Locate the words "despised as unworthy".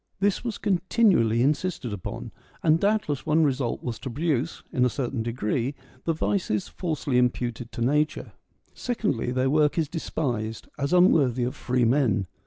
9.87-11.43